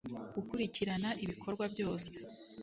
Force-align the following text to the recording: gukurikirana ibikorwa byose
gukurikirana 0.35 1.09
ibikorwa 1.23 1.63
byose 1.73 2.09